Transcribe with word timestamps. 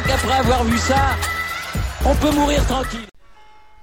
crois 0.00 0.16
qu'après 0.16 0.38
avoir 0.38 0.64
vu 0.64 0.78
ça, 0.78 1.16
on 2.06 2.14
peut 2.14 2.34
mourir 2.34 2.64
tranquille. 2.66 3.06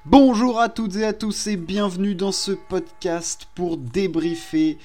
Bonjour 0.06 0.60
à 0.60 0.70
toutes 0.70 0.96
et 0.96 1.06
à 1.06 1.14
tous 1.14 1.48
et 1.48 1.58
bienvenue 1.58 2.16
dans 2.16 2.32
ce 2.32 2.52
podcast 2.52 3.48
pour 3.56 3.78
débriefer 3.78 4.78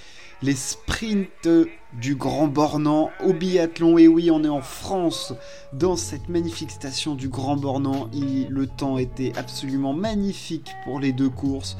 les 0.42 0.54
sprints 0.54 1.48
du 1.92 2.16
Grand 2.16 2.48
Bornand 2.48 3.10
au 3.24 3.32
biathlon. 3.32 3.98
Et 3.98 4.08
oui, 4.08 4.30
on 4.30 4.42
est 4.42 4.48
en 4.48 4.60
France, 4.60 5.32
dans 5.72 5.96
cette 5.96 6.28
magnifique 6.28 6.72
station 6.72 7.14
du 7.14 7.28
Grand 7.28 7.56
Bornand. 7.56 8.10
le 8.12 8.66
temps 8.66 8.98
était 8.98 9.32
absolument 9.36 9.92
magnifique 9.92 10.72
pour 10.84 10.98
les 10.98 11.12
deux 11.12 11.30
courses. 11.30 11.76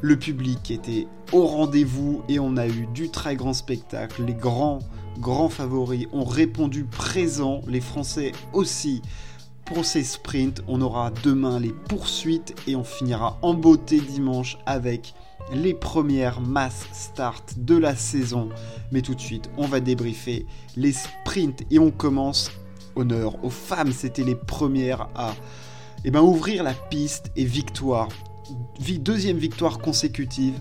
Le 0.00 0.18
public 0.18 0.70
était 0.70 1.06
au 1.32 1.46
rendez-vous 1.46 2.22
et 2.28 2.38
on 2.38 2.56
a 2.56 2.66
eu 2.66 2.86
du 2.92 3.10
très 3.10 3.36
grand 3.36 3.54
spectacle. 3.54 4.24
Les 4.24 4.34
grands, 4.34 4.80
grands 5.18 5.48
favoris 5.48 6.06
ont 6.12 6.24
répondu 6.24 6.84
présents, 6.84 7.62
les 7.66 7.80
Français 7.80 8.32
aussi. 8.52 9.02
Pour 9.64 9.84
ces 9.84 10.02
sprints, 10.02 10.62
on 10.66 10.80
aura 10.80 11.10
demain 11.22 11.60
les 11.60 11.72
poursuites 11.88 12.54
et 12.66 12.76
on 12.76 12.84
finira 12.84 13.38
en 13.42 13.54
beauté 13.54 14.00
dimanche 14.00 14.58
avec 14.66 15.14
les 15.52 15.74
premières 15.74 16.40
masses 16.40 16.86
start 16.92 17.54
de 17.58 17.76
la 17.76 17.94
saison. 17.96 18.48
Mais 18.90 19.02
tout 19.02 19.14
de 19.14 19.20
suite, 19.20 19.50
on 19.56 19.66
va 19.66 19.80
débriefer 19.80 20.46
les 20.76 20.92
sprints 20.92 21.64
et 21.70 21.78
on 21.78 21.90
commence 21.90 22.50
honneur 22.96 23.42
aux 23.44 23.50
femmes. 23.50 23.92
C'était 23.92 24.24
les 24.24 24.34
premières 24.34 25.08
à 25.14 25.34
eh 26.04 26.10
ben, 26.10 26.20
ouvrir 26.20 26.64
la 26.64 26.74
piste 26.74 27.30
et 27.36 27.44
victoire 27.44 28.08
deuxième 28.98 29.38
victoire 29.38 29.78
consécutive, 29.78 30.54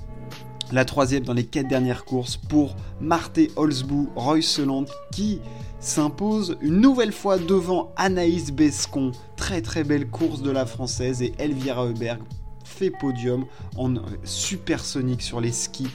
la 0.72 0.86
troisième 0.86 1.24
dans 1.24 1.34
les 1.34 1.46
quatre 1.46 1.68
dernières 1.68 2.06
courses 2.06 2.38
pour 2.38 2.76
Marthe 3.00 3.40
Holzbou 3.56 4.10
Royceland 4.16 4.86
qui 5.12 5.42
s'impose 5.80 6.58
une 6.62 6.80
nouvelle 6.80 7.12
fois 7.12 7.38
devant 7.38 7.92
Anaïs 7.98 8.52
Bescon. 8.52 9.12
Très 9.36 9.62
très 9.62 9.84
belle 9.84 10.08
course 10.08 10.42
de 10.42 10.52
la 10.52 10.66
française 10.66 11.22
et 11.22 11.34
Elvira 11.40 11.86
Heuberg 11.86 12.22
fait 12.64 12.92
podium 12.92 13.46
en 13.78 13.96
supersonique 14.24 15.22
sur 15.22 15.42
les 15.42 15.52
skis, 15.52 15.90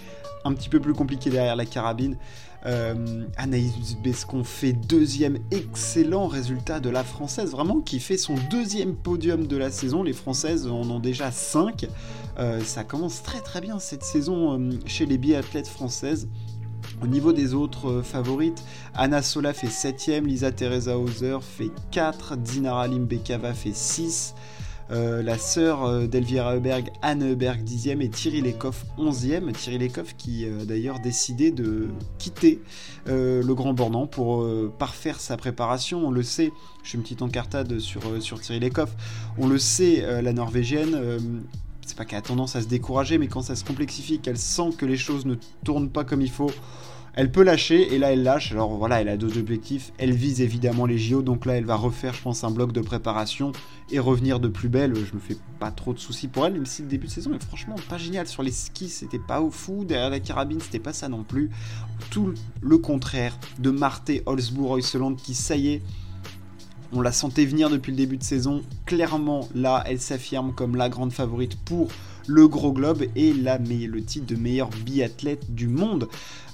un 0.46 0.54
petit 0.54 0.68
peu 0.68 0.80
plus 0.80 0.94
compliqué 0.94 1.30
derrière 1.30 1.56
la 1.56 1.66
carabine. 1.66 2.16
Euh, 2.64 3.24
Anaïs 3.36 3.96
Bescon 4.02 4.42
fait 4.42 4.72
deuxième 4.72 5.38
excellent 5.52 6.26
résultat 6.26 6.80
de 6.80 6.90
la 6.90 7.04
française, 7.04 7.50
vraiment 7.52 7.80
qui 7.80 8.00
fait 8.00 8.16
son 8.16 8.34
deuxième 8.50 8.96
podium 8.96 9.46
de 9.46 9.56
la 9.56 9.70
saison. 9.70 10.02
Les 10.02 10.12
françaises 10.12 10.66
en 10.66 10.88
ont 10.90 10.98
déjà 10.98 11.30
5. 11.30 11.86
Euh, 12.38 12.60
ça 12.64 12.82
commence 12.82 13.22
très 13.22 13.40
très 13.40 13.60
bien 13.60 13.78
cette 13.78 14.02
saison 14.02 14.58
euh, 14.58 14.70
chez 14.84 15.06
les 15.06 15.18
biathlètes 15.18 15.68
françaises. 15.68 16.28
Au 17.02 17.06
niveau 17.06 17.32
des 17.32 17.52
autres 17.52 18.02
favorites, 18.02 18.64
Anna 18.94 19.20
Sola 19.20 19.52
fait 19.52 19.66
7ème, 19.66 20.24
Lisa 20.24 20.50
Teresa 20.50 20.98
Hauser 20.98 21.38
fait 21.42 21.70
4, 21.90 22.36
Dinara 22.36 22.88
Limbekava 22.88 23.52
fait 23.54 23.74
6. 23.74 24.34
Euh, 24.90 25.20
la 25.22 25.36
sœur 25.36 25.84
euh, 25.84 26.06
d'Elvira 26.06 26.54
Heuberg, 26.54 26.90
Anne 27.02 27.24
Heuberg 27.24 27.64
10e 27.64 28.00
et 28.00 28.08
Thierry 28.08 28.40
Lecoff 28.40 28.86
11e. 28.98 29.52
Thierry 29.52 29.78
Lecoff 29.78 30.16
qui 30.16 30.44
a 30.44 30.48
euh, 30.48 30.64
d'ailleurs 30.64 31.00
décidé 31.00 31.50
de 31.50 31.88
quitter 32.18 32.60
le 33.06 33.52
Grand 33.52 33.72
Bornand 33.72 34.06
pour 34.06 34.44
parfaire 34.78 35.20
sa 35.20 35.36
préparation. 35.36 36.06
On 36.06 36.10
le 36.10 36.24
sait, 36.24 36.52
je 36.82 36.88
suis 36.88 36.98
une 36.98 37.02
petite 37.02 37.22
encartade 37.22 37.78
sur, 37.78 38.02
sur 38.20 38.40
Thierry 38.40 38.58
Lecoff. 38.60 38.96
On 39.38 39.46
le 39.46 39.58
sait, 39.58 40.22
la 40.22 40.32
Norvégienne 40.32 41.44
c'est 41.86 41.96
pas 41.96 42.04
qu'elle 42.04 42.18
a 42.18 42.22
tendance 42.22 42.56
à 42.56 42.62
se 42.62 42.66
décourager, 42.66 43.16
mais 43.16 43.28
quand 43.28 43.42
ça 43.42 43.54
se 43.54 43.64
complexifie, 43.64 44.18
qu'elle 44.18 44.38
sent 44.38 44.70
que 44.76 44.84
les 44.84 44.96
choses 44.96 45.24
ne 45.24 45.36
tournent 45.64 45.88
pas 45.88 46.02
comme 46.02 46.20
il 46.20 46.30
faut, 46.30 46.50
elle 47.16 47.32
peut 47.32 47.42
lâcher 47.42 47.94
et 47.94 47.98
là 47.98 48.12
elle 48.12 48.22
lâche. 48.22 48.52
Alors 48.52 48.76
voilà, 48.76 49.00
elle 49.00 49.08
a 49.08 49.16
deux 49.16 49.38
objectifs. 49.38 49.92
Elle 49.96 50.12
vise 50.12 50.42
évidemment 50.42 50.84
les 50.84 50.98
JO, 50.98 51.22
donc 51.22 51.46
là 51.46 51.54
elle 51.54 51.64
va 51.64 51.74
refaire, 51.74 52.12
je 52.12 52.22
pense, 52.22 52.44
un 52.44 52.50
bloc 52.50 52.72
de 52.72 52.82
préparation 52.82 53.52
et 53.90 53.98
revenir 53.98 54.38
de 54.38 54.48
plus 54.48 54.68
belle. 54.68 54.94
Je 54.94 55.14
me 55.14 55.18
fais 55.18 55.36
pas 55.58 55.70
trop 55.70 55.94
de 55.94 55.98
soucis 55.98 56.28
pour 56.28 56.46
elle, 56.46 56.52
même 56.52 56.66
si 56.66 56.82
le 56.82 56.88
début 56.88 57.06
de 57.06 57.12
saison 57.12 57.32
est 57.34 57.42
franchement 57.42 57.76
pas 57.88 57.96
génial. 57.96 58.26
Sur 58.26 58.42
les 58.42 58.52
skis, 58.52 58.90
c'était 58.90 59.18
pas 59.18 59.40
au 59.40 59.50
fou. 59.50 59.84
Derrière 59.84 60.10
la 60.10 60.20
carabine, 60.20 60.60
c'était 60.60 60.78
pas 60.78 60.92
ça 60.92 61.08
non 61.08 61.24
plus. 61.24 61.50
Tout 62.10 62.34
le 62.60 62.78
contraire 62.78 63.38
de 63.58 63.70
Marthe 63.70 64.12
Holzbourg-Oyseland 64.26 65.14
qui, 65.14 65.34
ça 65.34 65.56
y 65.56 65.68
est, 65.68 65.82
on 66.92 67.00
la 67.00 67.12
sentait 67.12 67.44
venir 67.44 67.70
depuis 67.70 67.90
le 67.90 67.96
début 67.96 68.16
de 68.16 68.22
saison. 68.22 68.62
Clairement, 68.84 69.48
là, 69.54 69.84
elle 69.86 70.00
s'affirme 70.00 70.52
comme 70.54 70.76
la 70.76 70.88
grande 70.88 71.12
favorite 71.12 71.56
pour 71.64 71.88
le 72.26 72.48
gros 72.48 72.72
globe 72.72 73.04
et 73.14 73.32
le 73.32 74.02
titre 74.02 74.26
de 74.26 74.36
meilleur 74.36 74.68
biathlète 74.68 75.54
du 75.54 75.68
monde. 75.68 76.08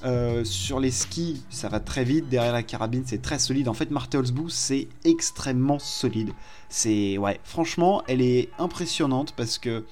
Euh, 0.04 0.44
sur 0.44 0.80
les 0.80 0.90
skis, 0.90 1.42
ça 1.50 1.68
va 1.68 1.80
très 1.80 2.04
vite. 2.04 2.28
Derrière 2.28 2.52
la 2.52 2.62
carabine, 2.62 3.04
c'est 3.06 3.22
très 3.22 3.38
solide. 3.38 3.68
En 3.68 3.74
fait, 3.74 3.90
Marthe 3.90 4.14
Holzbou, 4.14 4.48
c'est 4.48 4.88
extrêmement 5.04 5.78
solide. 5.78 6.30
Franchement, 7.44 8.02
elle 8.08 8.22
est 8.22 8.48
impressionnante 8.58 9.34
parce 9.36 9.58
que 9.58 9.84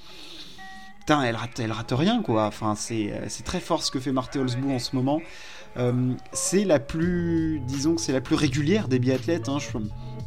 putain, 1.00 1.22
elle 1.22 1.36
rate, 1.36 1.58
elle 1.60 1.72
rate 1.72 1.92
rien 1.92 2.22
quoi. 2.22 2.46
Enfin, 2.46 2.74
c'est 2.74 3.12
euh, 3.12 3.28
très 3.44 3.60
fort 3.60 3.82
ce 3.82 3.90
que 3.90 4.00
fait 4.00 4.12
Marthe 4.12 4.36
Holzbou 4.36 4.70
en 4.70 4.78
ce 4.78 4.96
moment. 4.96 5.20
Euh, 5.76 6.14
c'est 6.32 6.64
la 6.64 6.80
plus, 6.80 7.60
disons 7.66 7.94
que 7.94 8.00
c'est 8.00 8.12
la 8.12 8.20
plus 8.20 8.34
régulière 8.34 8.88
des 8.88 8.98
biathlètes. 8.98 9.48
Hein. 9.48 9.58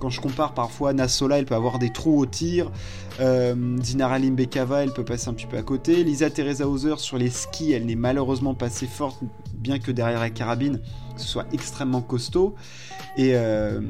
Quand 0.03 0.09
je 0.09 0.19
compare 0.19 0.53
parfois 0.53 0.91
Nassola, 0.91 1.39
elle 1.39 1.45
peut 1.45 1.55
avoir 1.55 1.79
des 1.79 1.89
trous 1.89 2.19
au 2.19 2.25
tir. 2.25 2.69
Euh, 3.21 3.77
Dinara 3.77 4.19
Limbekava, 4.19 4.83
elle 4.83 4.91
peut 4.91 5.05
passer 5.05 5.29
un 5.29 5.33
petit 5.33 5.45
peu 5.45 5.55
à 5.55 5.61
côté. 5.61 6.03
Lisa 6.03 6.29
Teresa 6.29 6.67
Hauser 6.67 6.95
sur 6.97 7.17
les 7.17 7.29
skis, 7.29 7.71
elle 7.71 7.85
n'est 7.85 7.95
malheureusement 7.95 8.53
pas 8.53 8.65
assez 8.65 8.85
forte, 8.85 9.23
bien 9.53 9.79
que 9.79 9.93
derrière 9.93 10.19
la 10.19 10.29
carabine, 10.29 10.81
ce 11.15 11.27
soit 11.27 11.45
extrêmement 11.51 12.01
costaud. 12.01 12.55
Et, 13.17 13.31
euh, 13.35 13.81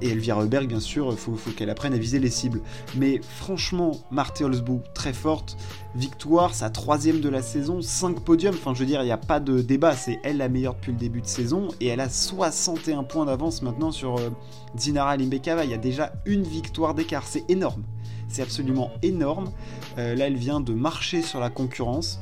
et 0.00 0.10
Elvira 0.10 0.42
Heuberg, 0.42 0.68
bien 0.68 0.80
sûr, 0.80 1.08
il 1.10 1.16
faut, 1.16 1.36
qu'elle 1.56 1.70
apprenne 1.70 1.94
à 1.94 1.98
viser 1.98 2.18
les 2.20 2.30
cibles. 2.30 2.60
Mais 2.96 3.20
franchement, 3.22 3.92
Marthe 4.10 4.40
Holzbou, 4.40 4.82
très 4.94 5.12
forte. 5.12 5.56
Victoire, 5.94 6.54
sa 6.54 6.70
troisième 6.70 7.20
de 7.20 7.28
la 7.28 7.42
saison, 7.42 7.82
5 7.82 8.20
podiums. 8.20 8.54
Enfin, 8.54 8.74
je 8.74 8.80
veux 8.80 8.86
dire, 8.86 9.02
il 9.02 9.06
n'y 9.06 9.12
a 9.12 9.16
pas 9.16 9.40
de 9.40 9.60
débat. 9.60 9.94
C'est 9.94 10.20
elle 10.22 10.36
la 10.36 10.48
meilleure 10.48 10.74
depuis 10.74 10.92
le 10.92 10.98
début 10.98 11.20
de 11.20 11.26
saison. 11.26 11.68
Et 11.80 11.88
elle 11.88 12.00
a 12.00 12.08
61 12.08 13.02
points 13.02 13.26
d'avance 13.26 13.62
maintenant 13.62 13.90
sur 13.90 14.16
euh, 14.16 14.30
Dinara 14.74 15.16
Limbekava. 15.16 15.64
Il 15.64 15.70
y 15.70 15.74
a 15.74 15.78
déjà 15.78 16.12
une 16.24 16.44
victoire 16.44 16.94
d'écart. 16.94 17.24
C'est 17.26 17.44
énorme. 17.50 17.82
C'est 18.28 18.42
absolument 18.42 18.92
énorme. 19.02 19.50
Euh, 19.96 20.14
là, 20.14 20.26
elle 20.26 20.36
vient 20.36 20.60
de 20.60 20.72
marcher 20.72 21.22
sur 21.22 21.40
la 21.40 21.50
concurrence. 21.50 22.20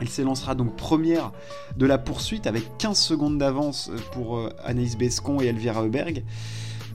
Elle 0.00 0.08
s'élancera 0.08 0.54
donc 0.54 0.76
première 0.76 1.32
de 1.76 1.86
la 1.86 1.98
poursuite 1.98 2.46
avec 2.46 2.78
15 2.78 2.98
secondes 2.98 3.38
d'avance 3.38 3.90
pour 4.12 4.38
euh, 4.38 4.50
Anaïs 4.64 4.96
Bescon 4.96 5.40
et 5.40 5.46
Elvira 5.46 5.82
Heuberg. 5.82 6.24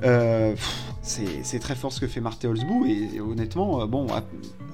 Euh, 0.04 0.56
c'est 1.02 1.60
très 1.60 1.76
fort 1.76 1.92
ce 1.92 2.00
que 2.00 2.08
fait 2.08 2.22
Marthe 2.22 2.46
Holzbou 2.46 2.86
et, 2.86 3.20
honnêtement, 3.20 3.82
euh, 3.82 3.86
bon, 3.86 4.08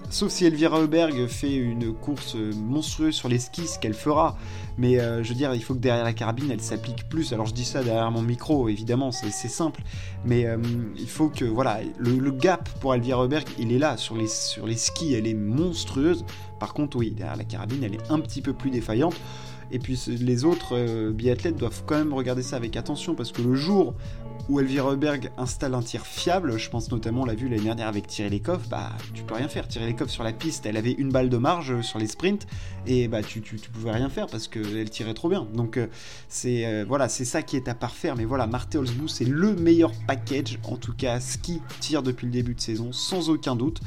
sauf 0.10 0.32
si 0.32 0.46
Elvira 0.46 0.80
Heuberg 0.80 1.28
fait 1.28 1.56
une 1.56 1.94
course 1.94 2.36
monstrueuse 2.36 3.16
sur 3.16 3.30
les 3.30 3.40
skis, 3.40 3.68
ce 3.68 3.80
qu'elle 3.80 3.94
fera, 3.94 4.38
mais 4.78 4.96
je 4.96 5.28
veux 5.28 5.36
dire, 5.36 5.54
il 5.56 5.64
faut 5.64 5.74
que 5.74 5.80
derrière 5.80 6.04
la 6.04 6.14
carabine, 6.14 6.52
elle 6.52 6.62
s'applique 6.62 7.10
plus. 7.10 7.34
Alors 7.34 7.48
je 7.48 7.54
dis 7.54 7.66
ça 7.66 7.84
derrière 7.84 8.10
mon 8.12 8.22
micro, 8.22 8.70
évidemment, 8.70 9.12
c'est 9.12 9.32
simple, 9.32 9.82
mais 10.24 10.48
il 10.98 11.10
faut 11.10 11.30
que, 11.30 11.46
voilà, 11.46 11.80
le, 11.98 12.32
gap 12.32 12.70
pour 12.80 12.94
Elvira 12.94 13.24
Heuberg, 13.24 13.48
il 13.58 13.72
est 13.72 13.80
là, 13.80 13.98
sur 13.98 14.16
les, 14.16 14.28
sur 14.28 14.68
les 14.68 14.78
skis, 14.78 15.14
elle 15.14 15.28
est 15.28 15.34
monstrueuse, 15.34 16.26
par 16.60 16.74
contre, 16.74 16.98
oui, 16.98 17.12
derrière 17.12 17.38
la 17.38 17.44
carabine, 17.44 17.84
elle 17.84 17.96
est 17.96 18.12
un 18.12 18.20
petit 18.20 18.42
peu 18.42 18.54
plus 18.54 18.70
défaillante. 18.70 19.16
Et 19.72 19.80
puis 19.80 20.00
les 20.08 20.46
autres 20.46 20.76
euh, 20.76 21.12
biathlètes 21.12 21.56
doivent 21.56 21.84
quand 21.86 21.98
même 21.98 22.14
regarder 22.14 22.42
ça 22.42 22.56
avec 22.56 22.76
attention 22.76 23.14
parce 23.14 23.32
que 23.32 23.42
le 23.42 23.54
jour 23.54 23.94
où 24.50 24.60
Elvira 24.60 24.92
Heuberg 24.92 25.32
installe 25.38 25.76
un 25.76 25.82
tir 25.82 26.06
fiable, 26.06 26.58
je 26.58 26.70
pense 26.72 26.92
notamment, 26.92 27.22
on 27.22 27.26
l'a 27.26 27.36
vu 27.36 27.48
l'année 27.48 27.64
dernière 27.64 27.88
avec 27.88 28.08
Thierry 28.08 28.32
Lekov, 28.32 28.68
bah 28.68 28.90
tu 29.14 29.22
peux 29.24 29.36
rien 29.36 29.48
faire. 29.48 29.68
Thierry 29.68 29.92
Lekov 29.92 30.10
sur 30.10 30.24
la 30.24 30.34
piste, 30.34 30.66
elle 30.66 30.76
avait 30.76 30.94
une 30.94 31.12
balle 31.12 31.30
de 31.30 31.38
marge 31.38 31.82
sur 31.82 32.00
les 32.00 32.08
sprints 32.08 32.48
et 32.88 33.08
bah 33.08 33.22
tu, 33.22 33.42
tu, 33.42 33.58
pouvais 33.58 33.92
rien 33.92 34.10
faire 34.10 34.26
parce 34.26 34.48
qu'elle 34.48 34.90
tirait 34.90 35.14
trop 35.14 35.30
bien. 35.30 35.48
Donc 35.54 35.78
euh, 35.78 35.88
c'est 36.30 36.66
euh, 36.66 36.84
voilà, 36.88 37.10
c'est 37.10 37.26
ça 37.26 37.44
qui 37.44 37.58
est 37.58 37.68
à 37.68 37.76
parfaire. 37.76 38.16
Mais 38.16 38.26
voilà, 38.26 38.48
Marthe 38.48 38.76
Holzbou, 38.76 39.08
c'est 39.08 39.26
le 39.26 39.54
meilleur 39.54 39.92
package, 40.08 40.58
en 40.64 40.78
tout 40.78 40.94
cas 40.94 41.20
ski 41.20 41.62
tire 41.80 42.02
depuis 42.02 42.26
le 42.26 42.32
début 42.32 42.56
de 42.56 42.62
saison, 42.62 42.92
sans 42.92 43.30
aucun 43.30 43.56
doute. 43.56 43.80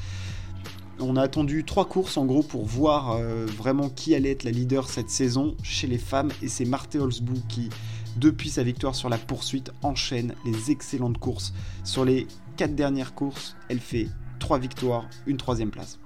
On 1.01 1.17
a 1.17 1.23
attendu 1.23 1.65
trois 1.65 1.87
courses 1.87 2.17
en 2.17 2.25
gros 2.25 2.45
pour 2.45 2.65
voir 2.65 3.17
euh, 3.17 3.47
vraiment 3.47 3.89
qui 3.89 4.15
allait 4.15 4.31
être 4.31 4.45
la 4.45 4.53
leader 4.53 4.89
cette 4.89 5.11
saison 5.11 5.57
chez 5.65 5.89
les 5.89 5.99
femmes 5.99 6.31
et 6.43 6.49
c'est 6.49 6.65
Marthe 6.65 6.95
Holzbou 6.95 7.35
qui, 7.49 7.71
depuis 8.17 8.51
sa 8.51 8.63
victoire 8.63 8.95
sur 8.95 9.09
la 9.09 9.19
poursuite, 9.19 9.73
enchaîne 9.83 10.35
les 10.45 10.71
excellentes 10.71 11.19
courses. 11.19 11.53
Sur 11.85 12.05
les 12.05 12.27
quatre 12.57 12.75
dernières 12.75 13.15
courses, 13.15 13.57
elle 13.69 13.81
fait 13.81 14.09
trois 14.39 14.59
victoires, 14.59 15.07
une 15.27 15.37
troisième 15.37 15.71
place. 15.71 15.99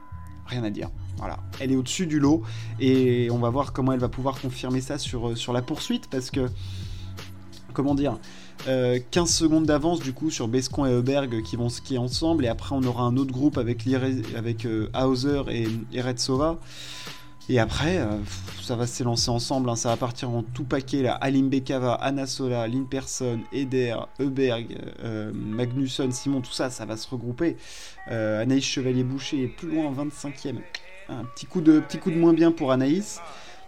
Rien 0.47 0.63
à 0.63 0.71
dire. 0.71 0.91
Voilà, 1.17 1.39
elle 1.61 1.73
est 1.73 1.77
au-dessus 1.77 2.07
du 2.07 2.21
lot 2.21 2.43
et 2.79 3.29
on 3.31 3.39
va 3.39 3.51
voir 3.51 3.73
comment 3.73 3.93
elle 3.93 4.01
va 4.01 4.09
pouvoir 4.09 4.41
confirmer 4.41 4.81
ça 4.81 4.99
sur, 4.99 5.29
euh, 5.29 5.35
sur 5.35 5.53
la 5.53 5.63
poursuite 5.63 6.09
parce 6.11 6.31
que, 6.31 6.49
comment 7.73 7.95
dire, 7.95 8.19
15 8.65 8.69
euh, 8.69 9.27
secondes 9.27 9.65
d'avance 9.65 10.01
du 10.01 10.13
coup 10.13 10.31
sur 10.31 10.47
Bescon 10.47 10.87
et 10.87 10.91
Heuberg 10.91 11.43
qui 11.43 11.57
vont 11.57 11.69
skier 11.69 11.99
ensemble 11.99 12.45
et 12.45 12.49
après 12.49 12.75
on 12.75 12.83
aura 12.83 13.05
un 13.05 13.17
autre 13.17 13.33
groupe 13.33 13.59
avec, 13.59 13.87
avec 14.37 14.67
euh, 14.67 14.91
Hauser 14.95 15.43
et 15.51 15.69
Eretsova 15.93 16.59
et 17.49 17.59
après 17.59 17.99
euh, 17.99 18.19
ça 18.61 18.77
va 18.77 18.87
s'élancer 18.87 19.31
ensemble, 19.31 19.71
hein. 19.71 19.77
ça 19.77 19.91
va 19.91 19.97
partir 19.97 20.31
en 20.31 20.43
tout 20.43 20.65
paquet 20.65 21.03
là. 21.03 21.15
Alim 21.15 21.49
Bekava, 21.49 21.95
Anna 21.95 22.27
Sola, 22.27 22.67
Lynn 22.67 22.87
Persson, 22.87 23.41
Eder, 23.53 23.97
Eberg, 24.19 24.77
euh, 25.05 25.31
Magnusson, 25.33 26.11
Simon, 26.11 26.41
tout 26.41 26.53
ça, 26.53 26.71
ça 26.71 26.85
va 26.85 26.97
se 26.97 27.09
regrouper. 27.09 27.57
Euh, 28.11 28.43
Anaïs 28.43 28.65
Chevalier-Boucher 28.65 29.45
est 29.45 29.49
plus 29.49 29.69
loin, 29.69 29.93
25e. 29.93 30.57
Un 31.09 31.25
petit 31.25 31.47
coup, 31.47 31.61
de, 31.61 31.79
petit 31.79 31.99
coup 31.99 32.11
de 32.11 32.17
moins 32.17 32.33
bien 32.33 32.51
pour 32.51 32.73
Anaïs. 32.73 33.21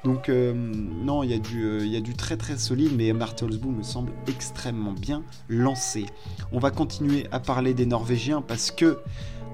Donc 0.04 0.28
non, 0.28 1.24
il 1.24 1.30
y, 1.30 1.34
a 1.34 1.38
du, 1.38 1.84
y 1.86 1.96
a 1.96 2.00
du 2.00 2.14
très 2.14 2.36
très 2.36 2.56
solide, 2.56 2.92
mais 2.96 3.12
Martelsboom 3.12 3.78
me 3.78 3.82
semble 3.82 4.12
extrêmement 4.28 4.92
bien 4.92 5.24
lancé. 5.48 6.06
On 6.52 6.60
va 6.60 6.70
continuer 6.70 7.26
à 7.32 7.40
parler 7.40 7.74
des 7.74 7.84
Norvégiens 7.84 8.40
parce 8.40 8.70
que 8.70 8.98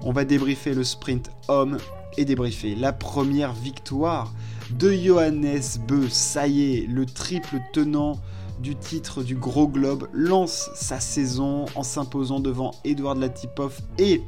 on 0.04 0.12
va 0.12 0.24
débriefer 0.24 0.74
le 0.74 0.84
sprint 0.84 1.30
homme 1.48 1.78
et 2.16 2.24
débriefer 2.24 2.74
la 2.74 2.92
première 2.92 3.52
victoire 3.52 4.32
de 4.70 4.92
Johannes 4.92 5.60
Beu. 5.88 6.08
Ça 6.08 6.46
le 6.46 7.04
triple 7.04 7.56
tenant 7.72 8.18
du 8.60 8.76
titre 8.76 9.22
du 9.22 9.34
Gros 9.34 9.66
Globe 9.66 10.08
lance 10.12 10.70
sa 10.74 11.00
saison 11.00 11.64
en 11.74 11.82
s'imposant 11.82 12.38
devant 12.38 12.72
Edouard 12.84 13.16
Latipov 13.16 13.80
et 13.98 14.22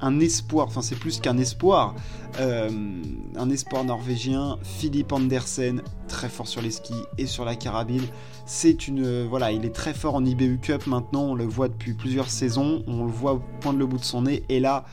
un 0.00 0.20
espoir, 0.20 0.66
enfin 0.66 0.82
c'est 0.82 0.98
plus 0.98 1.20
qu'un 1.20 1.38
espoir, 1.38 1.94
euh, 2.40 2.68
un 3.36 3.50
espoir 3.50 3.84
norvégien, 3.84 4.58
Philippe 4.62 5.12
Andersen, 5.12 5.82
très 6.08 6.28
fort 6.28 6.46
sur 6.46 6.62
les 6.62 6.70
skis 6.70 7.02
et 7.18 7.26
sur 7.26 7.44
la 7.44 7.56
carabine. 7.56 8.02
C'est 8.44 8.88
une, 8.88 9.04
euh, 9.04 9.26
voilà, 9.28 9.52
il 9.52 9.64
est 9.64 9.74
très 9.74 9.94
fort 9.94 10.14
en 10.14 10.24
IBU 10.24 10.58
Cup 10.58 10.86
maintenant, 10.86 11.24
on 11.30 11.34
le 11.34 11.44
voit 11.44 11.68
depuis 11.68 11.94
plusieurs 11.94 12.30
saisons, 12.30 12.82
on 12.86 13.04
le 13.04 13.10
voit 13.10 13.40
poindre 13.60 13.78
le 13.78 13.86
bout 13.86 13.98
de 13.98 14.04
son 14.04 14.22
nez, 14.22 14.44
et 14.48 14.60
là, 14.60 14.84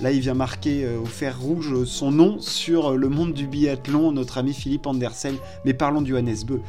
là 0.00 0.10
il 0.10 0.20
vient 0.20 0.34
marquer 0.34 0.84
euh, 0.84 1.00
au 1.00 1.06
fer 1.06 1.38
rouge 1.38 1.84
son 1.84 2.10
nom 2.10 2.40
sur 2.40 2.96
le 2.96 3.08
monde 3.08 3.32
du 3.32 3.46
biathlon, 3.46 4.12
notre 4.12 4.38
ami 4.38 4.54
Philippe 4.54 4.86
Andersen. 4.86 5.36
Mais 5.64 5.74
parlons 5.74 6.02
du 6.02 6.10
Johannes 6.10 6.44
Beu. 6.46 6.62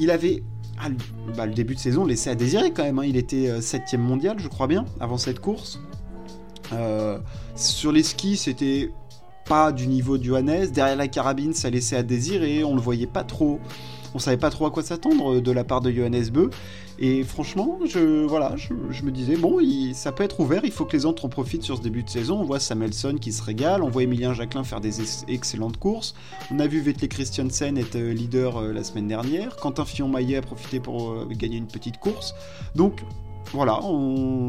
Il 0.00 0.10
avait 0.10 0.42
ah, 0.78 0.88
bah, 1.36 1.46
le 1.46 1.54
début 1.54 1.74
de 1.74 1.80
saison 1.80 2.04
laissé 2.04 2.30
à 2.30 2.34
désirer 2.34 2.72
quand 2.72 2.82
même. 2.82 2.98
Hein. 2.98 3.04
Il 3.04 3.16
était 3.16 3.60
7ème 3.60 3.98
mondial, 3.98 4.40
je 4.40 4.48
crois 4.48 4.66
bien, 4.66 4.86
avant 4.98 5.18
cette 5.18 5.38
course. 5.38 5.78
Euh, 6.72 7.18
sur 7.56 7.92
les 7.92 8.02
skis, 8.02 8.36
c'était 8.36 8.90
pas 9.44 9.72
du 9.72 9.86
niveau 9.86 10.18
du 10.18 10.28
Johannes. 10.28 10.70
Derrière 10.70 10.96
la 10.96 11.08
carabine, 11.08 11.52
ça 11.52 11.70
laissait 11.70 11.96
à 11.96 12.02
désirer. 12.02 12.64
On 12.64 12.74
le 12.74 12.80
voyait 12.80 13.06
pas 13.06 13.24
trop. 13.24 13.60
On 14.14 14.20
savait 14.20 14.36
pas 14.36 14.50
trop 14.50 14.66
à 14.66 14.70
quoi 14.70 14.82
s'attendre 14.84 15.40
de 15.40 15.50
la 15.50 15.64
part 15.64 15.80
de 15.80 15.90
Johannes 15.90 16.30
Beu. 16.30 16.50
Et 17.00 17.24
franchement, 17.24 17.80
je, 17.84 18.24
voilà, 18.24 18.54
je, 18.56 19.02
me 19.02 19.10
disais, 19.10 19.36
bon, 19.36 19.58
ça 19.92 20.12
peut 20.12 20.22
être 20.22 20.38
ouvert, 20.38 20.60
il 20.64 20.70
faut 20.70 20.84
que 20.84 20.96
les 20.96 21.04
autres 21.04 21.24
en 21.24 21.28
profitent 21.28 21.64
sur 21.64 21.76
ce 21.76 21.82
début 21.82 22.04
de 22.04 22.08
saison. 22.08 22.38
On 22.38 22.44
voit 22.44 22.60
Samuelson 22.60 23.16
qui 23.20 23.32
se 23.32 23.42
régale, 23.42 23.82
on 23.82 23.88
voit 23.88 24.04
Emilien 24.04 24.32
Jacquelin 24.32 24.62
faire 24.62 24.80
des 24.80 25.00
excellentes 25.26 25.78
courses. 25.78 26.14
On 26.52 26.60
a 26.60 26.68
vu 26.68 26.80
Vettel 26.80 27.08
Christiansen 27.08 27.76
être 27.76 27.96
euh, 27.96 28.12
leader 28.12 28.58
euh, 28.58 28.72
la 28.72 28.84
semaine 28.84 29.08
dernière. 29.08 29.56
Quentin 29.56 29.84
Fillon-Maillet 29.84 30.36
a 30.36 30.42
profité 30.42 30.78
pour 30.78 31.26
gagner 31.30 31.56
une 31.56 31.66
petite 31.66 31.98
course. 31.98 32.36
Donc, 32.76 33.00
voilà, 33.54 33.78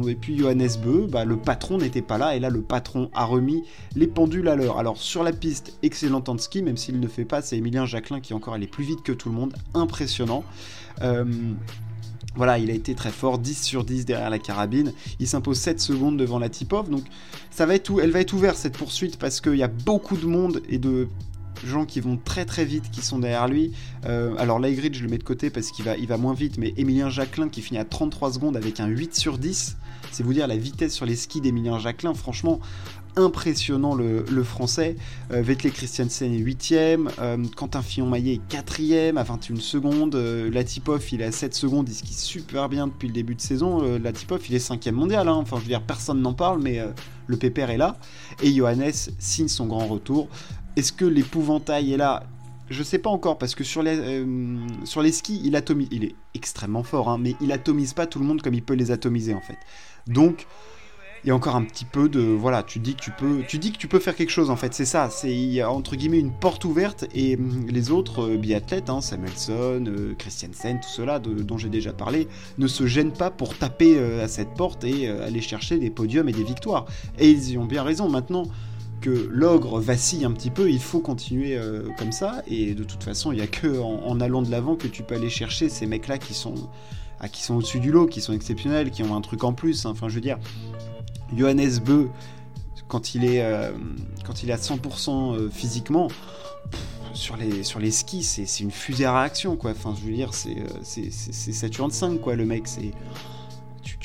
et 0.07 0.15
puis 0.15 0.35
Johannes 0.35 0.67
Beu, 0.83 1.07
bah, 1.07 1.25
le 1.25 1.37
patron 1.37 1.77
n'était 1.77 2.01
pas 2.01 2.17
là, 2.17 2.35
et 2.35 2.39
là 2.39 2.49
le 2.49 2.63
patron 2.63 3.11
a 3.13 3.23
remis 3.23 3.63
les 3.95 4.07
pendules 4.07 4.47
à 4.47 4.55
l'heure. 4.55 4.79
Alors 4.79 4.97
sur 4.97 5.21
la 5.21 5.31
piste, 5.31 5.77
excellent 5.83 6.21
temps 6.21 6.33
de 6.33 6.41
ski, 6.41 6.63
même 6.63 6.75
s'il 6.75 6.99
ne 6.99 7.07
fait 7.07 7.23
pas, 7.23 7.43
c'est 7.43 7.55
Emilien 7.55 7.85
Jacquelin 7.85 8.19
qui 8.19 8.33
encore 8.33 8.55
allé 8.55 8.65
plus 8.65 8.83
vite 8.83 9.03
que 9.03 9.11
tout 9.11 9.29
le 9.29 9.35
monde, 9.35 9.53
impressionnant. 9.75 10.43
Euh, 11.03 11.23
voilà, 12.35 12.57
il 12.57 12.71
a 12.71 12.73
été 12.73 12.95
très 12.95 13.11
fort, 13.11 13.37
10 13.37 13.63
sur 13.63 13.83
10 13.83 14.05
derrière 14.05 14.31
la 14.31 14.39
carabine. 14.39 14.91
Il 15.19 15.27
s'impose 15.27 15.59
7 15.59 15.79
secondes 15.79 16.17
devant 16.17 16.39
la 16.39 16.49
Tipov. 16.49 16.89
Donc 16.89 17.03
ça 17.51 17.65
va 17.67 17.75
être 17.75 17.91
elle 18.01 18.11
va 18.11 18.21
être 18.21 18.33
ouverte 18.33 18.57
cette 18.57 18.77
poursuite 18.77 19.17
parce 19.17 19.39
qu'il 19.39 19.55
y 19.55 19.63
a 19.63 19.67
beaucoup 19.67 20.17
de 20.17 20.25
monde 20.25 20.61
et 20.67 20.79
de 20.79 21.07
gens 21.67 21.85
qui 21.85 21.99
vont 21.99 22.17
très 22.17 22.45
très 22.45 22.65
vite 22.65 22.91
qui 22.91 23.01
sont 23.01 23.19
derrière 23.19 23.47
lui. 23.47 23.71
Euh, 24.05 24.35
alors 24.37 24.59
Laigrid, 24.59 24.93
je 24.93 25.03
le 25.03 25.09
mets 25.09 25.17
de 25.17 25.23
côté 25.23 25.49
parce 25.49 25.71
qu'il 25.71 25.85
va, 25.85 25.97
il 25.97 26.07
va 26.07 26.17
moins 26.17 26.33
vite, 26.33 26.57
mais 26.57 26.73
Emilien 26.77 27.09
Jacquelin 27.09 27.49
qui 27.49 27.61
finit 27.61 27.79
à 27.79 27.85
33 27.85 28.33
secondes 28.33 28.57
avec 28.57 28.79
un 28.79 28.87
8 28.87 29.15
sur 29.15 29.37
10, 29.37 29.77
c'est 30.11 30.23
vous 30.23 30.33
dire 30.33 30.47
la 30.47 30.57
vitesse 30.57 30.93
sur 30.93 31.05
les 31.05 31.15
skis 31.15 31.41
d'Emilien 31.41 31.79
Jacquelin, 31.79 32.13
franchement 32.13 32.59
impressionnant 33.17 33.95
le, 33.95 34.43
français. 34.43 34.95
Euh, 35.31 35.41
Vettel 35.41 35.71
Christiansen 35.71 36.33
est 36.33 36.39
8ème, 36.39 37.09
euh, 37.19 37.37
Quentin 37.55 37.81
Fillon-Maillet 37.81 38.35
est 38.35 38.53
4ème 38.53 39.17
à 39.17 39.23
21 39.23 39.55
secondes, 39.57 40.15
euh, 40.15 40.49
Latipov 40.51 41.03
il 41.11 41.21
est 41.21 41.25
à 41.25 41.31
7 41.31 41.53
secondes, 41.53 41.87
il 41.89 41.95
skie 41.95 42.13
super 42.13 42.69
bien 42.69 42.87
depuis 42.87 43.07
le 43.07 43.13
début 43.13 43.35
de 43.35 43.41
saison, 43.41 43.97
Latipov 43.97 44.41
il 44.49 44.55
est 44.55 44.69
5ème 44.69 44.91
mondial, 44.91 45.27
hein. 45.27 45.33
enfin 45.33 45.57
je 45.57 45.61
veux 45.61 45.67
dire 45.67 45.81
personne 45.81 46.21
n'en 46.21 46.33
parle 46.33 46.61
mais 46.61 46.79
le 47.27 47.37
pépère 47.37 47.69
est 47.69 47.77
là, 47.77 47.97
et 48.43 48.53
Johannes 48.53 48.91
signe 49.19 49.47
son 49.47 49.65
grand 49.65 49.87
retour. 49.87 50.27
Est-ce 50.75 50.91
que 50.91 51.05
l'épouvantail 51.05 51.93
est 51.93 51.97
là? 51.97 52.23
Je 52.69 52.83
sais 52.83 52.97
pas 52.97 53.09
encore 53.09 53.37
parce 53.37 53.55
que 53.55 53.63
sur 53.63 53.83
les, 53.83 53.97
euh, 53.97 54.57
sur 54.83 55.01
les 55.01 55.11
skis, 55.11 55.39
il 55.43 55.55
atomise, 55.55 55.87
il 55.91 56.03
est 56.03 56.15
extrêmement 56.33 56.83
fort, 56.83 57.09
hein, 57.09 57.17
mais 57.19 57.35
il 57.39 57.51
atomise 57.51 57.93
pas 57.93 58.07
tout 58.07 58.19
le 58.19 58.25
monde 58.25 58.41
comme 58.41 58.55
il 58.55 58.63
peut 58.63 58.73
les 58.73 58.91
atomiser 58.91 59.33
en 59.35 59.39
fait. 59.39 59.57
Donc 60.07 60.47
il 61.23 61.29
y 61.29 61.31
a 61.31 61.35
encore 61.35 61.55
un 61.55 61.63
petit 61.63 61.85
peu 61.85 62.09
de 62.09 62.19
voilà, 62.19 62.61
tu 62.61 62.79
dis 62.79 62.95
que 62.95 63.01
tu 63.01 63.11
peux, 63.11 63.43
tu 63.47 63.57
dis 63.57 63.71
que 63.71 63.77
tu 63.77 63.87
peux 63.87 63.99
faire 63.99 64.15
quelque 64.15 64.31
chose 64.31 64.49
en 64.49 64.55
fait, 64.55 64.73
c'est 64.73 64.85
ça, 64.85 65.09
c'est 65.09 65.31
il 65.31 65.53
y 65.53 65.61
a 65.61 65.71
entre 65.71 65.95
guillemets 65.95 66.19
une 66.19 66.33
porte 66.33 66.65
ouverte 66.65 67.05
et 67.13 67.35
hum, 67.35 67.67
les 67.69 67.91
autres 67.91 68.27
euh, 68.27 68.37
biathlètes, 68.37 68.89
hein, 68.89 68.99
Samuelson, 68.99 69.85
euh, 69.87 70.13
Christiansen, 70.17 70.79
tout 70.81 70.89
cela 70.89 71.19
dont 71.19 71.57
j'ai 71.57 71.69
déjà 71.69 71.93
parlé, 71.93 72.27
ne 72.57 72.67
se 72.67 72.85
gênent 72.85 73.13
pas 73.13 73.29
pour 73.29 73.57
taper 73.57 73.97
à 73.99 74.27
cette 74.27 74.55
porte 74.55 74.83
et 74.83 75.07
aller 75.07 75.41
chercher 75.41 75.77
des 75.77 75.89
podiums 75.91 76.27
et 76.29 76.33
des 76.33 76.43
victoires. 76.43 76.85
Et 77.19 77.29
ils 77.29 77.51
y 77.51 77.57
ont 77.57 77.65
bien 77.65 77.83
raison. 77.83 78.09
Maintenant, 78.09 78.43
l'ogre 79.09 79.79
vacille 79.79 80.25
un 80.25 80.31
petit 80.31 80.49
peu, 80.49 80.69
il 80.69 80.79
faut 80.79 80.99
continuer 80.99 81.57
euh, 81.57 81.89
comme 81.97 82.11
ça. 82.11 82.43
Et 82.47 82.73
de 82.73 82.83
toute 82.83 83.03
façon, 83.03 83.31
il 83.31 83.35
n'y 83.35 83.41
a 83.41 83.47
que 83.47 83.79
en, 83.79 84.19
allant 84.19 84.41
de 84.41 84.51
l'avant 84.51 84.75
que 84.75 84.87
tu 84.87 85.03
peux 85.03 85.15
aller 85.15 85.29
chercher 85.29 85.69
ces 85.69 85.85
mecs-là 85.85 86.17
qui 86.17 86.33
sont, 86.33 86.55
ah, 87.19 87.29
qui 87.29 87.41
sont 87.41 87.55
au-dessus 87.55 87.79
du 87.79 87.91
lot, 87.91 88.07
qui 88.07 88.21
sont 88.21 88.33
exceptionnels, 88.33 88.91
qui 88.91 89.03
ont 89.03 89.15
un 89.15 89.21
truc 89.21 89.43
en 89.43 89.53
plus. 89.53 89.85
Hein. 89.85 89.91
Enfin, 89.91 90.09
je 90.09 90.15
veux 90.15 90.21
dire, 90.21 90.37
Johannes 91.35 91.79
Beu, 91.83 92.09
quand 92.87 93.15
il 93.15 93.25
est, 93.25 93.41
euh, 93.41 93.71
quand 94.25 94.43
il 94.43 94.49
est 94.49 94.53
à 94.53 94.57
100% 94.57 95.35
euh, 95.35 95.49
physiquement, 95.49 96.09
sur 97.13 97.37
les, 97.37 97.63
sur 97.63 97.79
les 97.79 97.91
skis, 97.91 98.23
c'est 98.23 98.59
une 98.59 98.71
fusée 98.71 99.05
à 99.05 99.17
réaction, 99.17 99.55
quoi. 99.55 99.71
Enfin, 99.71 99.95
je 99.97 100.05
veux 100.05 100.13
dire, 100.13 100.31
c'est 100.33 101.11
Saturn 101.11 101.89
5, 101.89 102.19
quoi, 102.19 102.35
le 102.35 102.45
mec. 102.45 102.67
C'est 102.67 102.91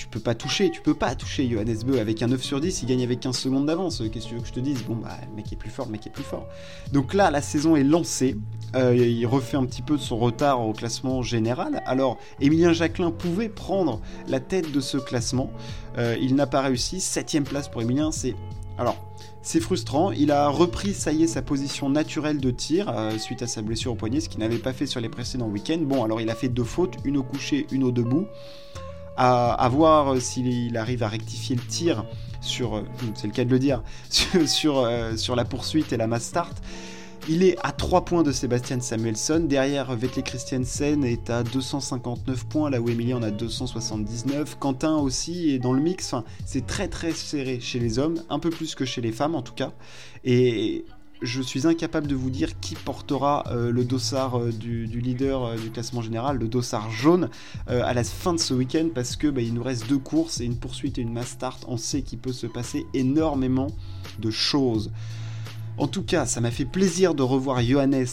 tu, 0.01 0.07
peux 0.07 0.21
pas 0.21 0.35
toucher, 0.35 0.71
tu 0.71 0.81
peux 0.81 0.95
pas 0.95 1.15
toucher 1.15 1.47
Johannes 1.47 1.83
Beu 1.85 2.01
avec 2.01 2.23
un 2.23 2.29
9 2.29 2.43
sur 2.43 2.59
10, 2.59 2.83
il 2.83 2.87
gagne 2.87 3.03
avec 3.03 3.21
15 3.21 3.37
secondes 3.37 3.67
d'avance. 3.67 4.03
Qu'est-ce 4.11 4.25
que 4.25 4.31
tu 4.31 4.35
veux 4.37 4.41
que 4.41 4.47
je 4.47 4.53
te 4.53 4.61
dise? 4.61 4.83
Bon, 4.85 4.97
bah, 4.97 5.19
le 5.29 5.37
mec 5.37 5.53
est 5.53 5.57
plus 5.57 5.69
fort, 5.69 5.87
le 5.87 5.93
mec 5.93 6.07
est 6.07 6.11
plus 6.11 6.25
fort. 6.25 6.47
Donc 6.91 7.13
là, 7.13 7.31
la 7.31 7.43
saison 7.43 7.77
est 7.77 7.85
lancée. 7.85 8.37
Euh, 8.75 8.97
il 8.97 9.27
refait 9.27 9.59
un 9.59 9.67
petit 9.67 9.83
peu 9.83 9.97
de 9.97 10.03
son 10.03 10.17
retard 10.17 10.67
au 10.67 10.73
classement 10.73 11.21
général. 11.21 11.83
Alors, 11.85 12.17
Emilien 12.41 12.73
Jacquelin 12.73 13.11
pouvait 13.11 13.51
prendre 13.51 14.01
la 14.27 14.41
tête 14.41 14.73
de 14.73 14.81
ce 14.81 14.97
classement. 14.97 15.51
Euh, 15.99 16.17
il 16.19 16.35
n'a 16.35 16.47
pas 16.47 16.63
réussi. 16.63 17.01
Septième 17.01 17.45
place 17.45 17.69
pour 17.69 17.83
Emilien, 17.83 18.11
c'est. 18.11 18.35
Alors, 18.79 18.97
c'est 19.43 19.61
frustrant. 19.61 20.13
Il 20.13 20.31
a 20.31 20.49
repris, 20.49 20.95
ça 20.95 21.13
y 21.13 21.25
est, 21.25 21.27
sa 21.27 21.43
position 21.43 21.91
naturelle 21.91 22.39
de 22.39 22.51
tir 22.51 22.89
euh, 22.89 23.19
suite 23.19 23.43
à 23.43 23.47
sa 23.47 23.61
blessure 23.61 23.93
au 23.93 23.97
poignet, 23.97 24.21
ce 24.21 24.31
qu'il 24.31 24.41
n'avait 24.41 24.57
pas 24.57 24.73
fait 24.73 24.87
sur 24.87 25.01
les 25.01 25.11
précédents 25.11 25.49
week-ends. 25.49 25.81
Bon, 25.83 26.03
alors 26.05 26.23
il 26.23 26.31
a 26.31 26.35
fait 26.35 26.49
deux 26.49 26.65
fautes, 26.65 26.97
une 27.05 27.19
au 27.19 27.23
coucher, 27.23 27.67
une 27.71 27.85
au 27.85 27.91
debout 27.91 28.27
à, 29.17 29.69
voir 29.71 30.21
s'il 30.21 30.77
arrive 30.77 31.03
à 31.03 31.09
rectifier 31.09 31.57
le 31.57 31.63
tir 31.63 32.05
sur, 32.41 32.77
euh, 32.77 32.83
c'est 33.15 33.27
le 33.27 33.33
cas 33.33 33.45
de 33.45 33.51
le 33.51 33.59
dire, 33.59 33.83
sur, 34.47 34.79
euh, 34.79 35.17
sur, 35.17 35.37
la 35.37 35.45
poursuite 35.45 35.93
et 35.93 35.97
la 35.97 36.07
mass 36.07 36.25
start. 36.25 36.63
Il 37.29 37.43
est 37.43 37.57
à 37.63 37.71
3 37.71 38.07
points 38.07 38.23
de 38.23 38.33
Sébastien 38.33 38.81
Samuelson. 38.81 39.45
Derrière, 39.47 39.95
Vettel 39.95 40.25
Christiansen 40.25 41.05
est 41.05 41.29
à 41.29 41.43
259 41.43 42.47
points, 42.47 42.71
là 42.71 42.81
où 42.81 42.89
Emilien 42.89 43.19
en 43.19 43.23
a 43.23 43.31
279. 43.31 44.57
Quentin 44.59 44.97
aussi 44.97 45.51
est 45.51 45.59
dans 45.59 45.75
le 45.75 45.83
mix. 45.83 46.15
C'est 46.47 46.67
très 46.67 46.89
très 46.89 47.13
serré 47.13 47.61
chez 47.61 47.79
les 47.79 47.99
hommes, 47.99 48.23
un 48.31 48.39
peu 48.39 48.49
plus 48.49 48.75
que 48.75 48.87
chez 48.87 49.03
les 49.03 49.13
femmes 49.13 49.35
en 49.35 49.43
tout 49.43 49.53
cas. 49.53 49.73
Et 50.25 50.87
je 51.23 51.43
suis 51.43 51.67
incapable 51.67 52.07
de 52.07 52.15
vous 52.15 52.31
dire 52.31 52.59
qui 52.61 52.75
portera 52.75 53.45
euh, 53.49 53.71
le 53.71 53.85
dossard 53.85 54.39
euh, 54.39 54.53
du, 54.53 54.87
leader 54.87 55.45
euh, 55.45 55.57
du 55.57 55.71
classement 55.71 56.03
général, 56.03 56.39
le 56.39 56.49
dossard 56.49 56.91
jaune, 56.91 57.29
à 57.67 57.95
la 57.95 58.05
fin 58.05 58.35
de 58.35 58.39
ce 58.39 58.55
week-end 58.55 58.89
parce 58.95 59.17
que 59.17 59.29
bah, 59.29 59.43
il 59.43 59.55
nous 59.55 59.63
reste 59.63 59.89
deux 59.89 59.99
courses 59.99 60.41
et 60.41 60.45
une 60.45 60.57
poursuite 60.57 60.99
et 60.99 61.03
une 61.03 61.13
mass 61.13 61.29
start. 61.29 61.65
On 61.69 61.77
sait 61.77 62.03
qu'il 62.03 62.19
peut 62.19 62.33
se 62.33 62.47
passer 62.47 62.87
énormément 62.95 63.69
de 64.19 64.31
choses. 64.31 64.91
En 65.79 65.87
tout 65.87 66.03
cas, 66.03 66.27
ça 66.27 66.41
m'a 66.41 66.51
fait 66.51 66.65
plaisir 66.65 67.15
de 67.15 67.23
revoir 67.23 67.63
Johannes 67.63 68.07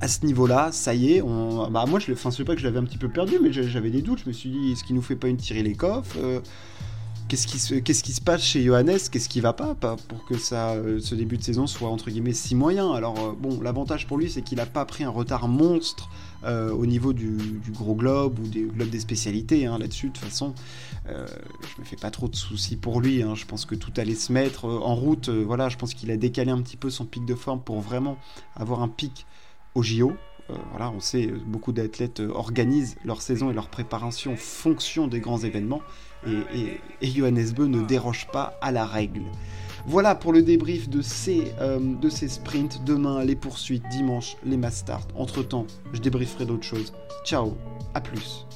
à 0.00 0.08
ce 0.08 0.24
niveau-là, 0.24 0.70
ça 0.72 0.94
y 0.94 1.14
est, 1.14 1.22
bah 1.22 1.84
moi 1.88 1.98
je 1.98 2.12
enfin 2.12 2.30
sais 2.30 2.44
pas 2.44 2.54
que 2.54 2.60
je 2.60 2.66
l'avais 2.66 2.78
un 2.78 2.84
petit 2.84 2.98
peu 2.98 3.08
perdu, 3.08 3.38
mais 3.42 3.52
j'avais 3.52 3.90
des 3.90 4.02
doutes. 4.02 4.20
Je 4.24 4.28
me 4.28 4.32
suis 4.32 4.50
dit, 4.50 4.72
est-ce 4.72 4.84
qu'il 4.84 4.94
nous 4.94 5.02
fait 5.02 5.16
pas 5.16 5.28
une 5.28 5.38
tirer 5.38 5.62
les 5.62 5.74
coffres 5.74 6.18
Qu'est-ce 7.28 7.48
qui, 7.48 7.58
se, 7.58 7.74
qu'est-ce 7.74 8.04
qui 8.04 8.12
se 8.12 8.20
passe 8.20 8.40
chez 8.40 8.62
Johannes 8.62 8.98
Qu'est-ce 9.10 9.28
qui 9.28 9.40
va 9.40 9.52
pas, 9.52 9.74
pour 9.74 10.24
que 10.26 10.38
ça, 10.38 10.74
euh, 10.74 11.00
ce 11.00 11.16
début 11.16 11.36
de 11.36 11.42
saison 11.42 11.66
soit 11.66 11.88
entre 11.88 12.08
guillemets 12.08 12.32
si 12.32 12.54
moyen 12.54 12.92
Alors 12.92 13.18
euh, 13.18 13.32
bon, 13.36 13.60
l'avantage 13.60 14.06
pour 14.06 14.16
lui, 14.16 14.30
c'est 14.30 14.42
qu'il 14.42 14.58
n'a 14.58 14.66
pas 14.66 14.84
pris 14.84 15.02
un 15.02 15.10
retard 15.10 15.48
monstre 15.48 16.08
euh, 16.44 16.70
au 16.70 16.86
niveau 16.86 17.12
du, 17.12 17.60
gros 17.70 17.96
globe 17.96 18.38
ou 18.38 18.46
des 18.46 18.62
globes 18.62 18.90
des 18.90 19.00
spécialités. 19.00 19.66
Hein, 19.66 19.78
là-dessus, 19.78 20.10
de 20.10 20.12
toute 20.12 20.22
façon, 20.22 20.54
je 21.08 21.80
me 21.80 21.84
fais 21.84 21.96
pas 21.96 22.12
trop 22.12 22.28
de 22.28 22.36
soucis 22.36 22.76
pour 22.76 23.00
lui. 23.00 23.22
Hein. 23.22 23.34
je 23.34 23.44
pense 23.44 23.64
que 23.64 23.74
tout 23.74 23.92
allait 23.96 24.14
se 24.14 24.32
mettre 24.32 24.64
en 24.64 24.94
route. 24.94 25.28
voilà, 25.28 25.68
je 25.68 25.76
pense 25.76 25.94
qu'il 25.94 26.12
a 26.12 26.16
décalé 26.16 26.52
un 26.52 26.62
petit 26.62 26.76
peu 26.76 26.90
son 26.90 27.06
pic 27.06 27.24
de 27.24 27.34
forme 27.34 27.60
pour 27.60 27.80
vraiment 27.80 28.18
avoir 28.54 28.82
un 28.82 28.88
pic 28.88 29.26
au 29.74 29.82
JO. 29.82 30.12
voilà, 30.70 30.92
on 30.92 31.00
sait, 31.00 31.26
beaucoup 31.26 31.72
d'athlètes 31.72 32.20
organisent 32.20 32.94
leur 33.04 33.20
saison 33.20 33.50
et 33.50 33.52
leur 33.52 33.66
préparation 33.66 34.34
en 34.34 34.36
fonction 34.36 35.08
des 35.08 35.18
grands 35.18 35.38
événements. 35.38 35.82
Et, 36.26 36.80
Johannes 37.02 37.52
ne 37.58 37.82
déroge 37.82 38.26
pas 38.32 38.58
à 38.60 38.72
la 38.72 38.84
règle. 38.84 39.22
Voilà 39.86 40.14
pour 40.14 40.32
le 40.32 40.42
débrief 40.42 40.88
de 40.88 41.00
ces, 41.00 41.52
ces 42.10 42.28
sprints. 42.28 42.82
Demain, 42.84 43.24
les 43.24 43.36
poursuites. 43.36 43.84
Dimanche, 43.90 44.36
les 44.44 44.56
mass 44.56 44.78
start. 44.78 45.08
Entre 45.14 45.42
temps, 45.42 45.66
je 45.92 46.00
débrieferai 46.00 46.44
d'autres 46.44 46.64
choses. 46.64 46.92
Ciao, 47.24 47.56
à 47.94 48.00
plus. 48.00 48.46